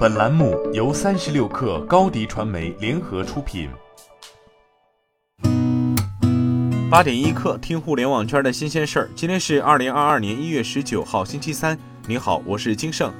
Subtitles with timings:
[0.00, 3.68] 本栏目由三十六氪高低传媒联合出品。
[6.90, 9.10] 八点一刻，听互联网圈的新鲜事儿。
[9.14, 11.78] 今天是二零二二年一月十九号，星期三。
[12.06, 13.12] 您好，我是金盛。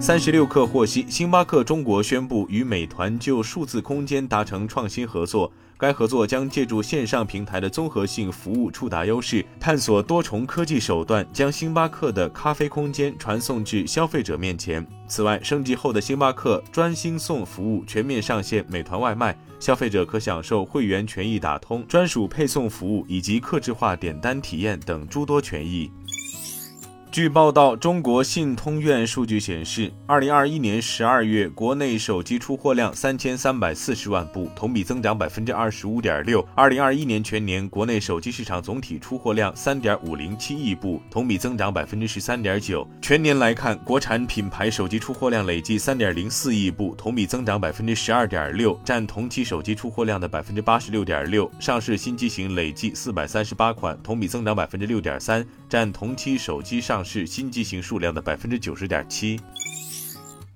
[0.00, 5.50] 三十六氪获悉，星巴克中国宣布与美团就数字空间达成创新合作。
[5.76, 14.86] 该合作将借助线上平台的综合性服务触达优势，探索多重科技手段，将星巴克的咖啡空间传送至消费者面前。
[15.08, 25.90] 此外，升级后的星巴克专星送服务全面上线美团外卖，消费者可享受会员权益打通、专属配送服务以及客制化点单体验等诸多权益。
[27.10, 36.46] 据报道，中国信通院数据显示，二零二一年十二月国内手机出货量三千三百四十万部，同比增长百分之二十五点六。
[36.54, 42.86] 二零二一年全年国内手机市场总体出货量三点五零七亿部，同比增长百分之十三点九。
[43.00, 51.50] 全年来看，国产品牌手机出货量累计三点零四亿部，同比增长百分之十二点六，占同期手机出货量的百分之八十六点六。
[51.58, 56.97] 上市新机型累计四百三十八款，同比增长百分之六点三，占同期手机上。
[57.04, 59.40] 是新机型数量的百分之九十点七。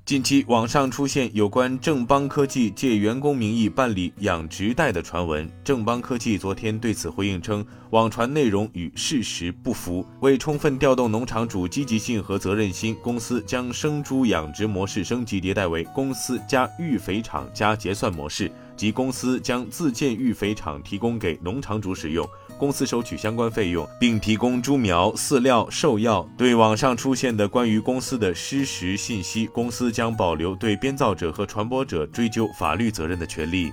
[0.05, 10.05] 近期网上出现有关正邦科技借员工名义办理养殖贷的传闻，正邦科技昨天对此回应称，网传内容与事实不符。
[10.20, 22.29] 为充分调动农场主积极性和责任心，公司将生猪养殖模式升级迭代为公司加育肥场加结算模式，即公司将自建育肥场提供给农场主使用。
[22.63, 26.25] 公司收取相关费用，并提供猪苗、饲料、兽药。
[26.39, 33.73] 对网上出现的关于公司的失实信息，公司将保留对编造者和传播者追究法律责任的权利。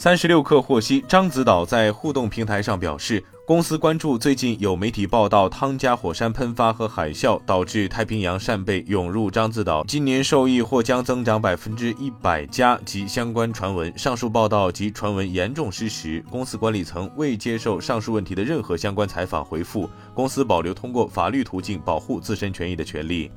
[0.00, 13.92] 三十六氪获悉，獐子岛在互动平台上表示，公司关注最近有媒体报道汤加火山喷发和海啸导致太平洋扇贝涌入獐子岛，今年受益或将增长百分之一百加及相关传闻。
[13.98, 23.30] 上述报道及传闻严重失实，公司管理层未接受上述问题的任何相关采访回复，公司保留通过法律途径保护自身权益的权利。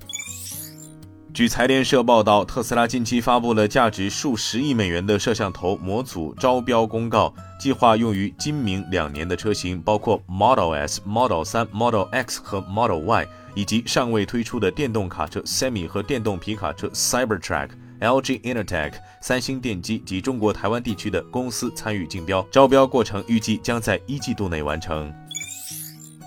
[1.33, 17.69] 据财联社报道，特斯拉近期发布了价值数十亿美元的摄像头模组招标公告，计划用于今明两年的车型，包括 Model S、Model 3、Model X 和 Model Y，以及尚未推出的电动卡车 Semi 和电动皮卡车 Cybertruck。
[17.99, 25.11] LG Innotek、三星电机及中国台湾地区的公司参与竞标，招标过程预计将在一季度内完成。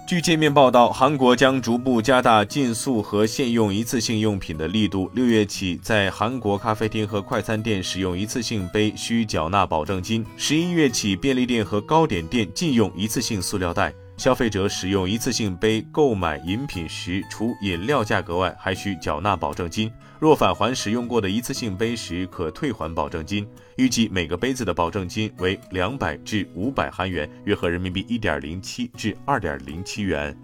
[0.06, 5.10] 据界面报道，韩国将逐步加大禁塑和限用一次性用品的力度。
[5.14, 13.92] 六月起，在韩国咖啡厅和快餐店使用一次性杯需缴纳保证金；十一月起，便利店和糕点店禁用一次性塑料袋。
[14.16, 19.92] 消费者使用一次性杯购买饮品时，除饮料价格外，还需缴纳保证金。
[20.18, 23.46] 若返还使用过的一次性杯时，可退还保证金。
[23.76, 30.34] 预计每个杯子的保证金为两百至五百韩元，约合人民币一点零七至二点零七元。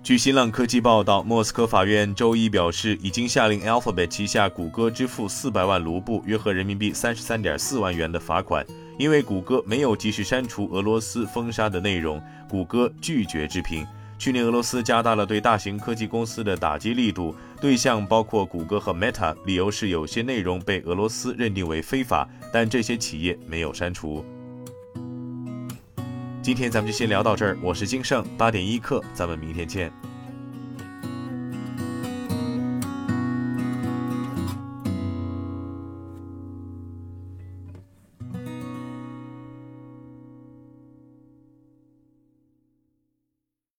[0.00, 8.64] 据新浪科技报道，莫斯科法院周一表示，已经下令 Alphabet 旗下谷歌支付四百万卢布（约合人民币三十三点四万元）的罚款。
[8.98, 13.86] 因为谷歌没有及时删除俄罗斯封杀的内容，谷歌拒绝置评。
[14.18, 24.24] 去年，俄罗斯加大了对大型科技公司的打击力度，对象包括谷歌和 Meta，理由是有些内容被俄罗斯认定为非法，但这些企业没有删除。
[26.40, 29.92] 今天咱们就先聊到这儿，我是金盛，八点一刻，咱们明天见。